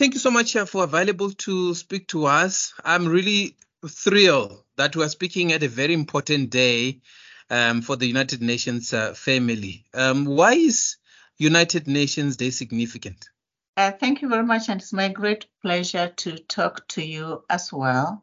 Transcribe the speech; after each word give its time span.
Thank 0.00 0.14
you 0.14 0.20
so 0.20 0.30
much 0.30 0.56
uh, 0.56 0.64
for 0.64 0.84
available 0.84 1.30
to 1.30 1.74
speak 1.74 2.08
to 2.08 2.24
us. 2.24 2.72
I'm 2.82 3.06
really 3.06 3.58
thrilled 3.86 4.64
that 4.78 4.96
we're 4.96 5.10
speaking 5.10 5.52
at 5.52 5.62
a 5.62 5.68
very 5.68 5.92
important 5.92 6.48
day 6.48 7.02
um, 7.50 7.82
for 7.82 7.96
the 7.96 8.06
United 8.06 8.40
Nations 8.40 8.94
uh, 8.94 9.12
family. 9.12 9.84
Um, 9.92 10.24
why 10.24 10.54
is 10.54 10.96
United 11.36 11.86
Nations 11.86 12.38
Day 12.38 12.48
significant? 12.48 13.28
Uh, 13.76 13.90
thank 13.90 14.22
you 14.22 14.30
very 14.30 14.42
much, 14.42 14.70
and 14.70 14.80
it's 14.80 14.94
my 14.94 15.10
great 15.10 15.44
pleasure 15.60 16.08
to 16.16 16.38
talk 16.38 16.88
to 16.88 17.04
you 17.04 17.44
as 17.50 17.70
well. 17.70 18.22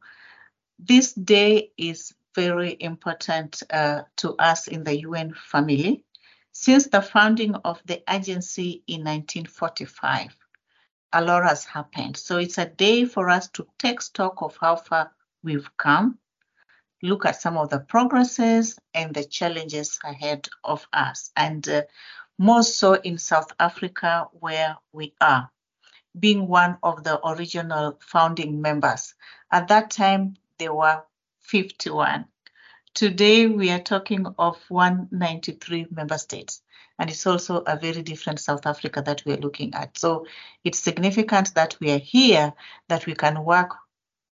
This 0.80 1.14
day 1.14 1.74
is 1.78 2.12
very 2.34 2.76
important 2.80 3.62
uh, 3.70 4.02
to 4.16 4.34
us 4.40 4.68
in 4.68 4.84
the 4.84 5.02
UN 5.02 5.36
family. 5.36 6.04
Since 6.54 6.88
the 6.88 7.04
founding 7.04 7.54
of 7.54 7.80
the 7.86 8.02
agency 8.12 8.82
in 8.88 9.02
1945, 9.04 10.36
a 11.14 11.24
lot 11.24 11.44
has 11.44 11.66
happened. 11.66 12.18
So 12.18 12.38
it's 12.38 12.58
a 12.58 12.66
day 12.66 13.06
for 13.06 13.30
us 13.30 13.50
to 13.52 13.68
take 13.78 14.02
stock 14.02 14.42
of 14.42 14.58
how 14.60 14.76
far 14.76 15.12
we've 15.44 15.70
come, 15.78 16.18
look 17.02 17.26
at 17.26 17.42
some 17.42 17.58
of 17.58 17.70
the 17.70 17.80
progresses 17.80 18.78
and 18.94 19.14
the 19.14 19.24
challenges 19.24 20.00
ahead 20.04 20.48
of 20.64 20.88
us, 20.94 21.32
and 21.36 21.68
uh, 21.70 21.84
more 22.38 22.64
so 22.64 22.94
in 22.94 23.18
South 23.18 23.52
Africa, 23.60 24.28
where 24.34 24.78
we 24.92 25.14
are, 25.22 25.50
being 26.20 26.48
one 26.48 26.78
of 26.84 27.04
the 27.04 27.26
original 27.28 27.98
founding 28.02 28.62
members. 28.62 29.14
At 29.52 29.68
that 29.70 29.92
time, 29.92 30.36
there 30.60 30.74
were 30.74 31.04
51. 31.42 32.26
Today, 32.98 33.46
we 33.46 33.70
are 33.70 33.80
talking 33.80 34.26
of 34.40 34.58
193 34.70 35.86
member 35.92 36.18
states, 36.18 36.64
and 36.98 37.12
it's 37.12 37.28
also 37.28 37.58
a 37.58 37.78
very 37.78 38.02
different 38.02 38.40
South 38.40 38.66
Africa 38.66 39.04
that 39.06 39.24
we 39.24 39.34
are 39.34 39.38
looking 39.38 39.76
at. 39.76 39.96
So 40.00 40.26
it's 40.64 40.80
significant 40.80 41.54
that 41.54 41.78
we 41.80 41.92
are 41.92 42.00
here, 42.00 42.54
that 42.90 43.06
we 43.06 43.14
can 43.14 43.46
work 43.46 43.76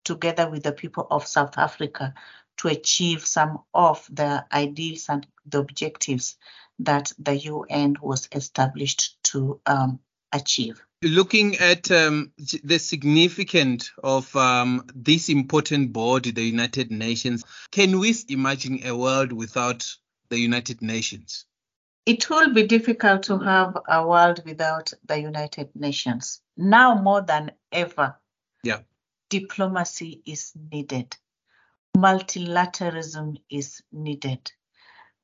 together 0.02 0.48
with 0.48 0.62
the 0.62 0.72
people 0.72 1.06
of 1.10 1.26
South 1.26 1.58
Africa 1.58 2.14
to 2.56 2.68
achieve 2.68 3.26
some 3.26 3.58
of 3.74 4.08
the 4.10 4.46
ideals 4.50 5.10
and 5.10 5.26
the 5.44 5.58
objectives 5.58 6.38
that 6.78 7.12
the 7.18 7.36
UN 7.36 7.96
was 8.00 8.30
established 8.32 9.22
to 9.24 9.60
um, 9.66 10.00
achieve. 10.32 10.82
Looking 11.04 11.56
at 11.58 11.90
um, 11.90 12.32
the 12.64 12.78
significance 12.78 13.92
of 14.02 14.34
um, 14.34 14.86
this 14.94 15.28
important 15.28 15.92
body, 15.92 16.30
the 16.30 16.42
United 16.42 16.90
Nations, 16.90 17.44
can 17.70 17.98
we 17.98 18.14
imagine 18.28 18.80
a 18.84 18.96
world 18.96 19.32
without 19.32 19.86
the 20.30 20.38
United 20.38 20.82
Nations? 20.82 21.44
It 22.06 22.28
will 22.28 22.52
be 22.52 22.66
difficult 22.66 23.22
to 23.24 23.38
have 23.38 23.76
a 23.88 24.06
world 24.06 24.42
without 24.44 24.92
the 25.04 25.20
United 25.20 25.70
Nations. 25.76 26.40
Now 26.56 26.94
more 26.94 27.20
than 27.20 27.52
ever, 27.70 28.16
yeah. 28.62 28.80
diplomacy 29.28 30.22
is 30.26 30.52
needed 30.70 31.16
multilateralism 31.96 33.36
is 33.48 33.82
needed. 33.92 34.52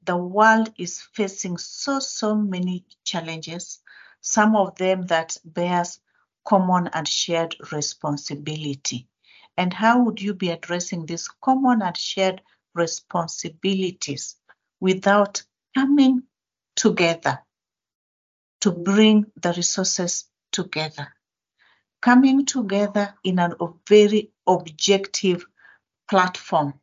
The 0.05 0.17
world 0.17 0.73
is 0.79 1.01
facing 1.01 1.59
so, 1.59 1.99
so 1.99 2.35
many 2.35 2.85
challenges, 3.05 3.81
some 4.21 4.57
of 4.57 4.77
them 4.77 5.07
that 5.07 5.37
bears 5.45 6.01
common 6.45 6.89
and 6.89 7.07
shared 7.07 7.57
responsibility. 7.73 9.09
And 9.57 9.73
how 9.73 10.03
would 10.05 10.21
you 10.21 10.35
be 10.35 10.51
addressing 10.51 11.07
these 11.07 11.29
common 11.29 11.83
and 11.83 11.97
shared 11.97 12.43
responsibilities 12.75 14.37
without 14.81 15.43
coming 15.75 16.23
together 16.77 17.41
to 18.61 18.71
bring 18.71 19.27
the 19.41 19.53
resources 19.53 20.27
together? 20.53 21.09
Coming 22.01 22.47
together 22.47 23.15
in 23.23 23.39
a 23.39 23.51
very 23.87 24.33
objective 24.47 25.45
platform 26.09 26.75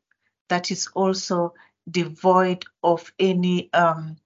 that 0.49 0.71
is 0.71 0.88
also 0.93 1.53
devoid 1.89 2.65
of 2.83 3.11
any, 3.19 3.71
um, 3.73 4.17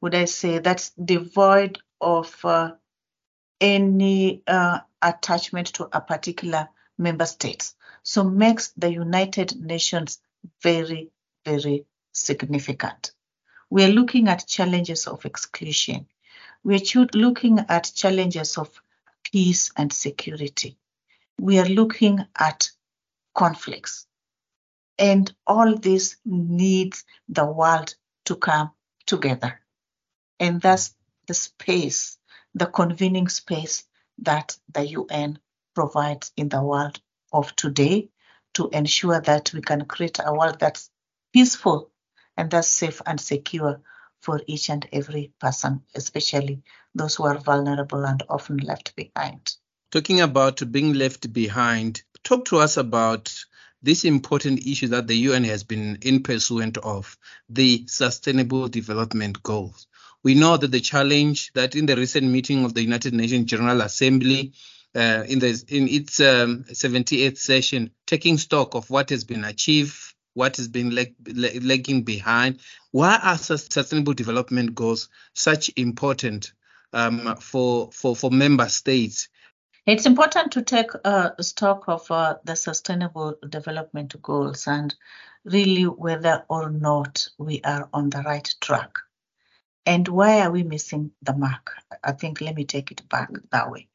would 0.00 0.14
I 0.14 0.24
say, 0.24 0.58
that's 0.58 0.90
devoid 0.90 1.78
of 2.00 2.44
uh, 2.44 2.72
any 3.60 4.42
uh, 4.46 4.80
attachment 5.02 5.68
to 5.68 5.88
a 5.92 6.00
particular 6.00 6.68
member 6.98 7.26
state. 7.26 7.72
So 8.02 8.24
makes 8.24 8.68
the 8.76 8.90
United 8.90 9.60
Nations 9.60 10.20
very, 10.62 11.10
very 11.44 11.86
significant. 12.12 13.12
We 13.68 13.84
are 13.84 13.88
looking 13.88 14.28
at 14.28 14.46
challenges 14.46 15.06
of 15.06 15.24
exclusion. 15.24 16.06
We 16.64 16.76
are 16.76 17.06
looking 17.14 17.58
at 17.68 17.92
challenges 17.94 18.58
of 18.58 18.68
peace 19.30 19.70
and 19.76 19.92
security. 19.92 20.76
We 21.38 21.58
are 21.58 21.68
looking 21.68 22.26
at 22.38 22.70
conflicts. 23.34 24.06
And 24.98 25.32
all 25.46 25.76
this 25.76 26.16
needs 26.24 27.04
the 27.28 27.46
world 27.46 27.94
to 28.26 28.36
come 28.36 28.72
together. 29.06 29.60
And 30.38 30.60
that's 30.60 30.94
the 31.30 31.34
space, 31.34 32.18
the 32.56 32.66
convening 32.66 33.28
space 33.28 33.84
that 34.18 34.56
the 34.72 34.84
UN 34.98 35.38
provides 35.76 36.32
in 36.36 36.48
the 36.48 36.60
world 36.60 37.00
of 37.32 37.54
today 37.54 38.08
to 38.54 38.68
ensure 38.70 39.20
that 39.20 39.52
we 39.54 39.60
can 39.60 39.84
create 39.84 40.18
a 40.18 40.34
world 40.34 40.58
that's 40.58 40.90
peaceful 41.32 41.92
and 42.36 42.50
that's 42.50 42.66
safe 42.66 43.00
and 43.06 43.20
secure 43.20 43.80
for 44.18 44.40
each 44.48 44.70
and 44.70 44.88
every 44.92 45.32
person, 45.38 45.84
especially 45.94 46.64
those 46.96 47.14
who 47.14 47.26
are 47.26 47.38
vulnerable 47.38 48.04
and 48.04 48.24
often 48.28 48.56
left 48.56 48.96
behind. 48.96 49.54
Talking 49.92 50.22
about 50.22 50.72
being 50.72 50.94
left 50.94 51.32
behind, 51.32 52.02
talk 52.24 52.44
to 52.46 52.58
us 52.58 52.76
about 52.76 53.32
this 53.82 54.04
important 54.04 54.66
issue 54.66 54.88
that 54.88 55.06
the 55.06 55.16
UN 55.28 55.44
has 55.44 55.62
been 55.62 55.96
in 56.02 56.24
pursuit 56.24 56.76
of, 56.78 57.16
the 57.48 57.86
Sustainable 57.86 58.66
Development 58.66 59.40
Goals. 59.44 59.86
We 60.22 60.34
know 60.34 60.56
that 60.56 60.70
the 60.70 60.80
challenge 60.80 61.52
that 61.54 61.74
in 61.74 61.86
the 61.86 61.96
recent 61.96 62.26
meeting 62.26 62.64
of 62.64 62.74
the 62.74 62.82
United 62.82 63.14
Nations 63.14 63.46
General 63.46 63.80
Assembly, 63.80 64.52
uh, 64.94 65.24
in, 65.28 65.38
the, 65.38 65.62
in 65.68 65.88
its 65.88 66.20
um, 66.20 66.64
78th 66.64 67.38
session, 67.38 67.90
taking 68.06 68.38
stock 68.38 68.74
of 68.74 68.90
what 68.90 69.10
has 69.10 69.24
been 69.24 69.44
achieved, 69.44 69.96
what 70.34 70.56
has 70.56 70.68
been 70.68 70.90
lagging 70.90 72.02
behind. 72.02 72.60
Why 72.90 73.18
are 73.22 73.38
sustainable 73.38 74.14
development 74.14 74.74
goals 74.74 75.08
such 75.34 75.70
important 75.76 76.52
um, 76.92 77.36
for, 77.36 77.90
for, 77.92 78.16
for 78.16 78.30
member 78.30 78.68
states 78.68 79.28
it's 79.86 80.06
important 80.06 80.52
to 80.52 80.62
take 80.62 80.90
uh, 81.04 81.30
stock 81.40 81.88
of 81.88 82.08
uh, 82.10 82.36
the 82.44 82.54
sustainable 82.54 83.36
development 83.48 84.14
goals 84.22 84.66
and 84.66 84.94
really 85.44 85.84
whether 85.84 86.44
or 86.48 86.70
not 86.70 87.28
we 87.38 87.60
are 87.64 87.88
on 87.92 88.10
the 88.10 88.22
right 88.22 88.54
track. 88.60 88.92
And 89.86 90.06
why 90.08 90.40
are 90.40 90.50
we 90.50 90.62
missing 90.62 91.12
the 91.22 91.34
mark? 91.34 91.72
I 92.04 92.12
think 92.12 92.40
let 92.40 92.54
me 92.54 92.64
take 92.64 92.90
it 92.90 93.08
back 93.08 93.30
that 93.50 93.70
way. 93.70 93.88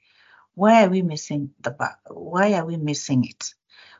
Why 0.56 0.86
are 0.86 0.90
we 0.90 1.02
missing 1.02 1.52
the 1.62 1.76
mark? 1.80 2.00
Why 2.10 2.54
are 2.54 2.66
we 2.66 2.78
missing 2.78 3.26
it? 3.26 3.54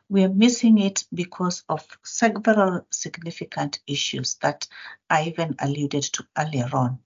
We 0.08 0.24
are 0.24 0.28
missing 0.30 0.78
it 0.78 1.04
because 1.12 1.64
of 1.68 1.86
several 2.04 2.86
significant 2.90 3.80
issues 3.86 4.36
that 4.36 4.68
I 5.10 5.24
even 5.24 5.56
alluded 5.58 6.04
to 6.04 6.26
earlier 6.36 6.70
on. 6.72 7.00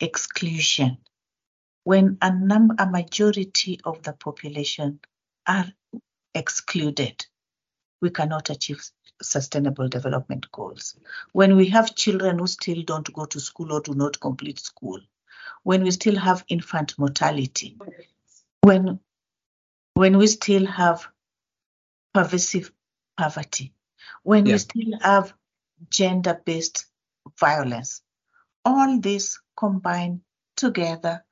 Exclusion, 0.00 0.98
when 1.84 2.18
a 2.22 2.32
number, 2.32 2.74
a 2.78 2.86
majority 2.86 3.80
of 3.84 4.02
the 4.02 4.12
population 4.12 5.00
are 5.46 5.66
excluded, 6.34 7.26
we 8.00 8.10
cannot 8.10 8.50
achieve 8.50 8.84
sustainable 9.22 9.88
development 9.88 10.50
goals. 10.52 10.96
When 11.32 11.56
we 11.56 11.68
have 11.68 11.94
children 11.94 12.38
who 12.38 12.46
still 12.46 12.82
don't 12.82 13.12
go 13.12 13.24
to 13.26 13.40
school 13.40 13.72
or 13.72 13.80
do 13.80 13.94
not 13.94 14.20
complete 14.20 14.58
school, 14.58 15.00
when 15.62 15.82
we 15.82 15.90
still 15.90 16.16
have 16.16 16.44
infant 16.48 16.98
mortality, 16.98 17.76
when 18.62 19.00
when 19.94 20.18
we 20.18 20.26
still 20.26 20.66
have 20.66 21.06
pervasive 22.12 22.70
poverty, 23.16 23.72
when 24.22 24.46
yeah. 24.46 24.54
we 24.54 24.58
still 24.58 24.98
have 25.00 25.34
gender-based 25.90 26.86
violence, 27.38 28.02
all 28.64 28.98
these 29.00 29.40
combine 29.56 30.20
together 30.56 31.24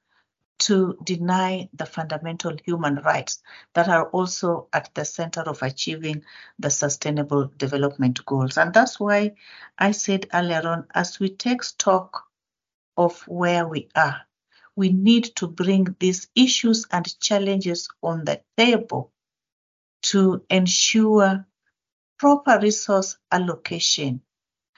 to 0.59 0.97
deny 1.03 1.69
the 1.75 1.87
fundamental 1.87 2.57
human 2.65 2.97
rights 2.97 3.43
that 3.75 3.89
are 3.89 4.09
also 4.11 4.69
at 4.73 4.95
the 4.95 5.05
center 5.05 5.43
of 5.43 5.63
achieving 5.63 6.23
the 6.59 6.71
sustainable 6.71 7.51
development 7.57 8.25
goals. 8.25 8.57
And 8.57 8.73
that's 8.73 8.99
why 9.01 9.33
I 9.79 9.91
said 9.93 10.29
earlier 10.33 10.67
on, 10.67 10.87
as 10.95 11.19
we 11.19 11.31
take 11.31 11.63
stock 11.63 12.25
of 12.97 13.21
where 13.27 13.67
we 13.67 13.89
are, 13.95 14.21
we 14.77 14.91
need 14.91 15.25
to 15.37 15.47
bring 15.47 15.97
these 15.99 16.29
issues 16.35 16.87
and 16.91 17.21
challenges 17.21 17.89
on 18.03 18.25
the 18.25 18.41
table 18.57 19.13
to 20.05 20.45
ensure 20.51 21.47
proper 22.19 22.59
resource 22.61 23.17
allocation 23.31 24.21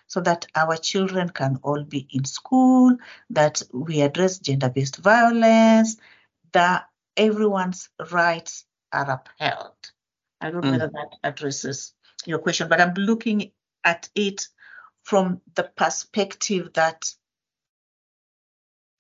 so 0.07 0.21
that 0.21 0.47
our 0.55 0.77
children 0.77 1.29
can 1.29 1.59
all 1.63 1.83
be 1.83 2.07
in 2.11 2.25
school, 2.25 2.97
that 3.31 3.63
we 3.73 4.01
address 4.01 4.39
gender 4.39 4.69
based 4.69 4.97
violence, 4.97 5.97
that 6.53 6.89
everyone's 7.17 7.89
rights 8.11 8.65
are 8.93 9.11
upheld. 9.11 9.75
I 10.41 10.51
don't 10.51 10.63
know 10.63 10.71
mm. 10.71 10.73
whether 10.73 10.89
that 10.89 11.17
addresses 11.25 11.95
your 12.25 12.39
question, 12.39 12.69
but 12.69 12.81
I'm 12.81 12.95
looking 12.95 13.51
at 13.85 14.09
it 14.15 14.47
from 15.05 15.41
the 15.55 15.65
perspective 15.65 16.73
that 16.75 17.13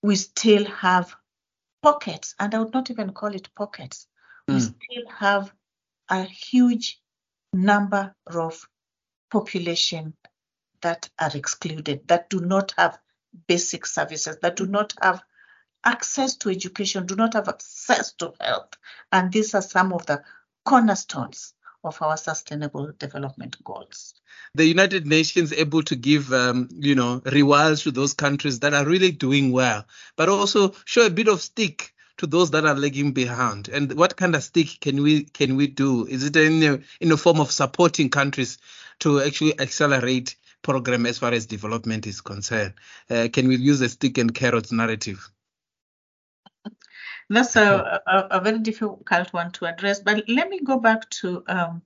we 0.02 0.16
still 0.16 0.64
have 0.66 1.14
pockets, 1.82 2.34
and 2.38 2.54
I 2.54 2.58
would 2.58 2.72
not 2.72 2.90
even 2.90 3.12
call 3.12 3.34
it 3.34 3.48
pockets. 3.54 4.06
Mm. 4.48 4.54
We 4.54 4.60
still 4.60 5.10
have 5.18 5.52
a 6.08 6.22
huge 6.22 7.00
number 7.52 8.14
of 8.26 8.68
population 9.30 10.14
that 10.86 11.10
are 11.18 11.32
excluded, 11.34 12.06
that 12.06 12.30
do 12.30 12.38
not 12.38 12.72
have 12.78 12.96
basic 13.48 13.84
services, 13.84 14.38
that 14.40 14.54
do 14.54 14.66
not 14.66 14.94
have 15.02 15.20
access 15.84 16.36
to 16.36 16.48
education, 16.48 17.06
do 17.06 17.16
not 17.16 17.34
have 17.34 17.48
access 17.48 18.12
to 18.12 18.32
health. 18.40 18.74
And 19.10 19.32
these 19.32 19.52
are 19.56 19.62
some 19.62 19.92
of 19.92 20.06
the 20.06 20.22
cornerstones 20.64 21.54
of 21.82 22.00
our 22.00 22.16
sustainable 22.16 22.92
development 23.00 23.56
goals. 23.64 24.14
The 24.54 24.64
United 24.64 25.08
Nations 25.08 25.52
able 25.52 25.82
to 25.82 25.96
give, 25.96 26.32
um, 26.32 26.68
you 26.70 26.94
know, 26.94 27.20
rewards 27.32 27.82
to 27.82 27.90
those 27.90 28.14
countries 28.14 28.60
that 28.60 28.72
are 28.72 28.86
really 28.86 29.10
doing 29.10 29.50
well, 29.50 29.84
but 30.14 30.28
also 30.28 30.72
show 30.84 31.04
a 31.04 31.10
bit 31.10 31.26
of 31.26 31.42
stick 31.42 31.94
to 32.18 32.28
those 32.28 32.52
that 32.52 32.64
are 32.64 32.76
lagging 32.76 33.10
behind. 33.10 33.68
And 33.68 33.92
what 33.94 34.16
kind 34.16 34.36
of 34.36 34.44
stick 34.44 34.78
can 34.80 35.02
we 35.02 35.24
can 35.24 35.56
we 35.56 35.66
do? 35.66 36.06
Is 36.06 36.22
it 36.22 36.36
in 36.36 36.62
a, 36.62 36.80
in 37.00 37.10
a 37.10 37.16
form 37.16 37.40
of 37.40 37.50
supporting 37.50 38.08
countries 38.08 38.58
to 39.00 39.20
actually 39.20 39.58
accelerate 39.60 40.36
program 40.66 41.06
as 41.06 41.18
far 41.18 41.32
as 41.32 41.46
development 41.46 42.06
is 42.06 42.20
concerned? 42.20 42.74
Uh, 43.08 43.28
can 43.32 43.46
we 43.46 43.56
use 43.56 43.80
a 43.80 43.88
stick 43.88 44.18
and 44.18 44.34
carrots 44.34 44.72
narrative? 44.72 45.30
That's 47.30 47.54
a, 47.54 48.02
a, 48.06 48.18
a, 48.32 48.40
very 48.40 48.58
difficult 48.58 49.32
one 49.32 49.52
to 49.52 49.66
address, 49.66 50.00
but 50.00 50.28
let 50.28 50.50
me 50.50 50.60
go 50.60 50.78
back 50.80 51.08
to 51.20 51.44
um, 51.46 51.82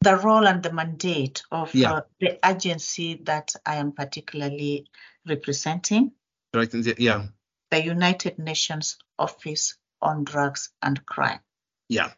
the 0.00 0.16
role 0.16 0.46
and 0.46 0.62
the 0.62 0.72
mandate 0.72 1.42
of 1.50 1.74
yeah. 1.74 1.92
uh, 1.92 2.00
the 2.20 2.38
agency 2.46 3.20
that 3.24 3.54
I 3.66 3.76
am 3.76 3.92
particularly 3.92 4.86
representing. 5.26 6.12
Right. 6.54 6.72
Yeah. 6.98 7.26
The 7.70 7.84
United 7.84 8.38
Nations 8.38 8.96
Office 9.18 9.76
on 10.00 10.24
Drugs 10.24 10.70
and 10.82 11.04
Crime. 11.04 11.40
Yeah. 11.88 12.10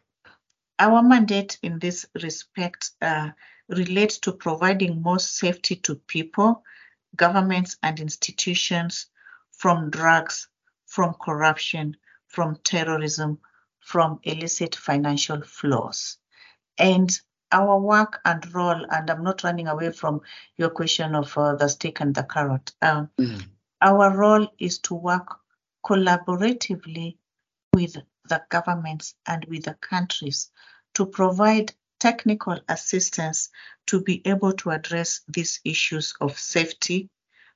Our 0.77 1.01
mandate 1.01 1.57
in 1.61 1.79
this 1.79 2.05
respect 2.21 2.91
uh, 3.01 3.29
relates 3.69 4.19
to 4.19 4.33
providing 4.33 5.01
more 5.01 5.19
safety 5.19 5.75
to 5.77 5.95
people, 5.95 6.63
governments, 7.15 7.77
and 7.81 7.99
institutions 7.99 9.07
from 9.51 9.89
drugs, 9.89 10.49
from 10.85 11.15
corruption, 11.21 11.95
from 12.27 12.57
terrorism, 12.63 13.39
from 13.79 14.19
illicit 14.23 14.75
financial 14.75 15.41
flows. 15.41 16.17
And 16.77 17.17
our 17.51 17.79
work 17.79 18.19
and 18.25 18.53
role, 18.53 18.85
and 18.89 19.09
I'm 19.09 19.23
not 19.23 19.43
running 19.43 19.67
away 19.67 19.91
from 19.91 20.21
your 20.57 20.69
question 20.69 21.15
of 21.15 21.37
uh, 21.37 21.55
the 21.55 21.69
stick 21.69 22.01
and 22.01 22.13
the 22.13 22.23
carrot. 22.23 22.73
Um, 22.81 23.09
mm. 23.17 23.41
Our 23.81 24.15
role 24.15 24.47
is 24.59 24.79
to 24.79 24.95
work 24.95 25.37
collaboratively 25.85 27.17
with 27.73 27.97
the 28.27 28.43
governments 28.49 29.15
and 29.27 29.45
with 29.45 29.63
the 29.65 29.75
countries 29.75 30.49
to 30.93 31.05
provide 31.05 31.73
technical 31.99 32.59
assistance 32.69 33.49
to 33.87 34.01
be 34.01 34.21
able 34.25 34.53
to 34.53 34.71
address 34.71 35.21
these 35.27 35.59
issues 35.63 36.13
of 36.21 36.37
safety 36.37 37.09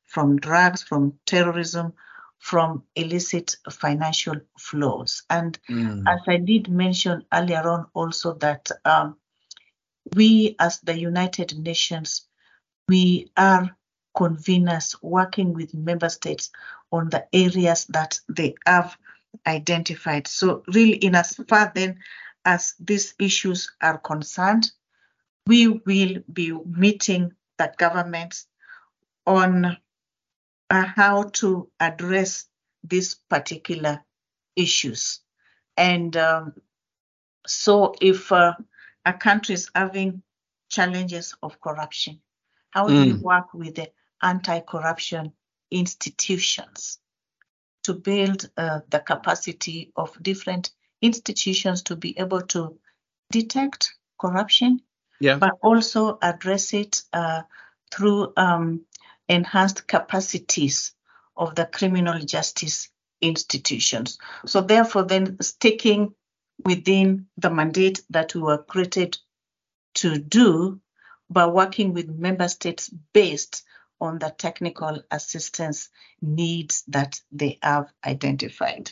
from 0.06 0.38
drugs, 0.38 0.81
from 0.81 1.13
terrorism, 1.25 1.94
from 2.39 2.83
illicit 2.95 3.56
financial 3.69 4.36
flows. 4.57 5.24
And 5.30 5.60
mm. 5.69 6.04
as 6.07 6.21
I 6.27 6.38
did 6.38 6.69
mention 6.69 7.25
earlier 7.33 7.68
on, 7.68 7.88
also 7.94 8.33
that 8.36 8.71
um, 8.86 9.18
we, 10.16 10.56
as 10.60 10.80
the 10.80 10.98
United 10.98 11.57
Nations, 11.60 12.25
we 12.88 13.31
are 13.38 13.75
conveners 14.18 14.95
working 15.01 15.54
with 15.54 15.74
member 15.74 16.10
states 16.10 16.50
on 16.92 17.10
the 17.10 17.27
areas 17.33 17.86
that 17.86 18.19
they 18.27 18.56
have 18.66 18.98
identified. 19.46 20.28
So, 20.28 20.64
really, 20.68 20.96
in 20.96 21.16
as 21.16 21.36
far 21.48 21.72
then 21.74 22.00
as 22.46 22.76
these 22.80 23.14
issues 23.20 23.72
are 23.81 23.98
concerned, 23.98 24.72
we 25.46 25.68
will 25.68 26.24
be 26.31 26.52
meeting 26.66 27.34
the 27.58 27.74
governments 27.78 28.48
on 29.26 29.78
uh, 30.70 30.86
how 30.96 31.24
to 31.24 31.70
address 31.80 32.46
these 32.84 33.16
particular 33.16 34.04
issues. 34.56 35.20
And 35.76 36.16
um, 36.18 36.54
so, 37.48 37.96
if 38.02 38.31
uh, 38.31 38.54
a 39.06 39.14
country 39.14 39.56
is 39.56 39.70
having 39.76 40.22
challenges 40.70 41.36
of 41.42 41.60
corruption, 41.62 42.22
how 42.72 42.88
mm. 42.88 42.90
do 42.90 43.16
we 43.16 43.22
work 43.22 43.54
with 43.54 43.76
the 43.76 43.92
anti 44.22 44.60
corruption 44.60 45.34
institutions 45.72 47.00
to 47.84 47.94
build 47.94 48.50
uh, 48.58 48.80
the 48.90 49.00
capacity 49.00 49.92
of 49.96 50.22
different 50.22 50.72
institutions 51.02 51.84
to 51.84 51.96
be 51.96 52.18
able 52.20 52.42
to 52.42 52.78
detect 53.31 53.94
corruption, 54.20 54.81
yeah. 55.20 55.38
but 55.38 55.54
also 55.62 56.18
address 56.22 56.74
it 56.74 57.02
uh, 57.14 57.42
through 57.92 58.34
um, 58.38 58.81
enhanced 59.28 59.88
capacities 59.88 60.94
of 61.38 61.56
the 61.56 61.66
criminal 61.66 62.20
justice 62.20 62.90
institutions. 63.22 64.18
So, 64.46 64.62
therefore, 64.62 65.04
then 65.04 65.38
sticking 65.42 66.14
within 66.66 67.28
the 67.38 67.50
mandate 67.50 68.02
that 68.10 68.36
we 68.36 68.42
were 68.42 68.58
created 68.58 69.18
to 69.96 70.18
do 70.18 70.81
by 71.30 71.46
working 71.46 71.94
with 71.94 72.10
member 72.10 72.48
states 72.48 72.90
based 73.14 73.64
on 74.01 74.19
the 74.19 74.34
technical 74.38 75.01
assistance 75.12 75.90
needs 76.22 76.84
that 76.88 77.19
they 77.31 77.60
have 77.62 77.92
identified. 78.06 78.92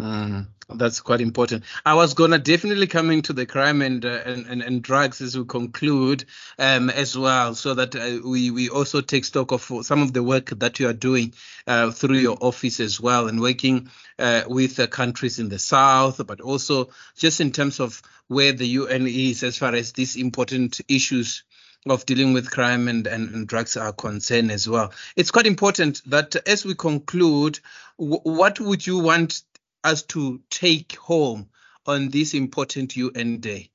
Mm, 0.00 0.46
that's 0.70 1.00
quite 1.00 1.20
important. 1.20 1.64
I 1.84 1.92
was 1.92 2.14
gonna 2.14 2.38
definitely 2.38 2.86
come 2.86 3.10
into 3.10 3.34
the 3.34 3.44
crime 3.44 3.82
and 3.82 4.02
uh, 4.04 4.22
and, 4.24 4.46
and, 4.46 4.62
and 4.62 4.82
drugs 4.82 5.20
as 5.20 5.36
we 5.36 5.44
conclude 5.44 6.24
um, 6.58 6.88
as 6.88 7.18
well, 7.18 7.54
so 7.54 7.74
that 7.74 7.94
uh, 7.94 8.26
we 8.26 8.50
we 8.50 8.70
also 8.70 9.02
take 9.02 9.26
stock 9.26 9.52
of 9.52 9.70
some 9.82 10.00
of 10.00 10.14
the 10.14 10.22
work 10.22 10.50
that 10.58 10.80
you 10.80 10.88
are 10.88 10.94
doing 10.94 11.34
uh, 11.66 11.90
through 11.90 12.16
your 12.16 12.38
office 12.40 12.80
as 12.80 12.98
well, 12.98 13.28
and 13.28 13.40
working 13.40 13.90
uh, 14.18 14.44
with 14.46 14.90
countries 14.90 15.38
in 15.38 15.50
the 15.50 15.58
south, 15.58 16.26
but 16.26 16.40
also 16.40 16.88
just 17.16 17.42
in 17.42 17.52
terms 17.52 17.78
of 17.78 18.00
where 18.28 18.52
the 18.52 18.68
UN 18.68 19.06
is 19.06 19.42
as 19.42 19.58
far 19.58 19.74
as 19.74 19.92
these 19.92 20.16
important 20.16 20.80
issues 20.88 21.44
of 21.86 22.04
dealing 22.04 22.32
with 22.32 22.50
crime 22.50 22.88
and, 22.88 23.06
and, 23.06 23.34
and, 23.34 23.48
drugs 23.48 23.76
are 23.76 23.92
concerned 23.92 24.50
as 24.50 24.68
well. 24.68 24.92
It's 25.16 25.30
quite 25.30 25.46
important 25.46 26.02
that 26.10 26.36
as 26.46 26.64
we 26.64 26.74
conclude, 26.74 27.58
w- 27.98 28.20
what 28.22 28.60
would 28.60 28.86
you 28.86 28.98
want 28.98 29.42
us 29.82 30.02
to 30.02 30.40
take 30.50 30.96
home 30.96 31.48
on 31.86 32.10
this 32.10 32.34
important 32.34 32.96
UN 32.96 33.38
Day 33.38 33.70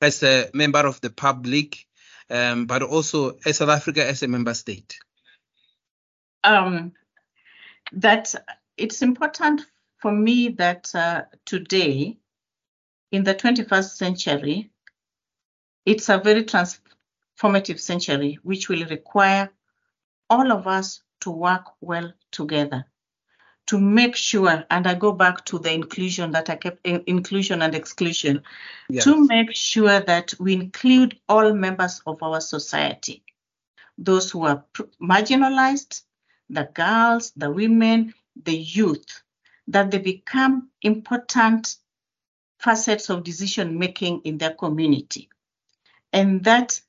as 0.00 0.22
a 0.22 0.50
member 0.54 0.86
of 0.86 1.00
the 1.00 1.10
public, 1.10 1.86
um, 2.30 2.66
but 2.66 2.82
also 2.82 3.36
as 3.44 3.56
South 3.56 3.70
Africa 3.70 4.06
as 4.06 4.22
a 4.22 4.28
member 4.28 4.54
state? 4.54 4.96
Um, 6.44 6.92
that 7.92 8.34
it's 8.76 9.02
important 9.02 9.62
for 9.98 10.12
me 10.12 10.50
that 10.50 10.94
uh, 10.94 11.22
today, 11.44 12.18
in 13.10 13.24
the 13.24 13.34
21st 13.34 13.96
century, 13.96 14.70
it's 15.84 16.08
a 16.08 16.18
very 16.18 16.44
transformative 17.36 17.78
century 17.78 18.38
which 18.42 18.68
will 18.68 18.84
require 18.86 19.50
all 20.28 20.50
of 20.52 20.66
us 20.66 21.02
to 21.20 21.30
work 21.30 21.64
well 21.80 22.12
together 22.30 22.86
to 23.66 23.80
make 23.80 24.14
sure, 24.14 24.64
and 24.70 24.86
I 24.86 24.94
go 24.94 25.12
back 25.12 25.44
to 25.46 25.58
the 25.58 25.72
inclusion 25.72 26.30
that 26.32 26.48
I 26.48 26.56
kept 26.56 26.86
inclusion 26.86 27.62
and 27.62 27.74
exclusion, 27.74 28.42
yes. 28.88 29.04
to 29.04 29.26
make 29.26 29.54
sure 29.54 30.00
that 30.00 30.32
we 30.38 30.52
include 30.52 31.18
all 31.28 31.52
members 31.52 32.00
of 32.06 32.22
our 32.22 32.40
society, 32.40 33.24
those 33.98 34.30
who 34.30 34.44
are 34.44 34.64
marginalized, 35.02 36.02
the 36.48 36.68
girls, 36.74 37.32
the 37.36 37.50
women, 37.50 38.14
the 38.40 38.56
youth, 38.56 39.22
that 39.66 39.90
they 39.90 39.98
become 39.98 40.70
important 40.82 41.76
facets 42.60 43.10
of 43.10 43.24
decision 43.24 43.78
making 43.78 44.20
in 44.24 44.38
their 44.38 44.54
community, 44.54 45.28
and 46.12 46.44
that 46.44 46.80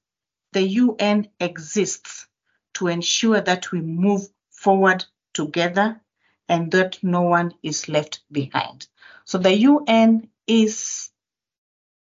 the 0.54 0.62
UN 0.62 1.28
exists 1.40 2.28
to 2.76 2.88
ensure 2.88 3.42
that 3.42 3.72
we 3.72 3.82
move 3.82 4.28
forward 4.52 5.06
together 5.34 6.02
and 6.50 6.72
that 6.72 6.98
no 7.04 7.22
one 7.22 7.54
is 7.64 7.90
left 7.90 8.22
behind. 8.32 8.88
So 9.26 9.38
the 9.38 9.54
UN 9.54 10.30
is 10.48 11.10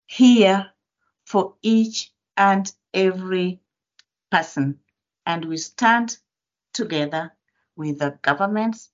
here 0.05 0.71
for 1.25 1.55
each 1.61 2.11
and 2.37 2.71
every 2.93 3.59
person, 4.31 4.79
and 5.25 5.45
we 5.45 5.57
stand 5.57 6.17
together 6.73 7.33
with 7.75 7.99
the 7.99 8.17
governments, 8.21 8.89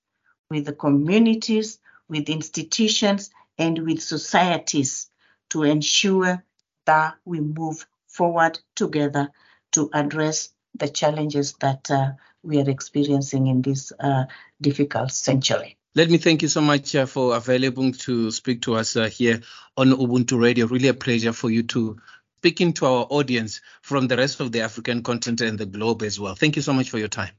with 0.50 0.65
the 0.65 0.74
communities, 0.74 1.79
with 2.08 2.29
institutions, 2.29 3.31
and 3.58 3.86
with 3.86 4.01
societies 4.01 5.10
to 5.50 5.63
ensure 5.63 6.43
that 6.86 7.15
we 7.25 7.39
move 7.39 7.86
forward 8.12 8.60
together 8.75 9.32
to 9.72 9.89
address 9.94 10.50
the 10.75 10.89
challenges 10.89 11.53
that 11.60 11.89
uh, 11.89 12.12
we 12.44 12.60
are 12.60 12.70
experiencing 12.70 13.48
in 13.48 13.62
this 13.62 13.91
uh, 14.00 14.25
difficult 14.62 15.12
century. 15.12 15.77
Let 15.96 16.10
me 16.10 16.18
thank 16.18 16.41
you 16.41 16.48
so 16.48 16.62
much 16.62 16.96
uh, 16.96 17.06
for 17.06 17.36
available 17.36 17.91
to 17.91 18.32
speak 18.32 18.62
to 18.63 18.75
us 18.75 18.96
uh, 18.96 19.10
here 19.10 19.41
on 19.75 19.91
Ubuntu 19.91 20.41
Radio. 20.41 20.65
Really 20.65 20.88
a 20.88 20.94
pleasure 20.94 21.34
for 21.34 21.50
you 21.50 21.63
to 21.63 21.98
speaking 22.38 22.74
to 22.74 22.86
our 22.86 23.08
audience 23.10 23.62
from 23.82 24.08
the 24.08 24.18
rest 24.18 24.39
of 24.39 24.51
the 24.51 24.62
African 24.62 25.03
continent 25.03 25.41
and 25.41 25.60
the 25.60 25.65
globe 25.65 26.01
as 26.01 26.20
well. 26.20 26.36
Thank 26.36 26.56
you 26.56 26.62
so 26.62 26.74
much 26.74 26.89
for 26.89 26.98
your 26.98 27.10
time. 27.10 27.34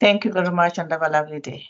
Thank 0.00 0.24
you 0.24 0.32
very 0.32 0.50
much 0.50 0.78
and 0.78 0.90
have 0.90 1.02
a 1.02 1.08
lovely 1.08 1.40
day. 1.40 1.66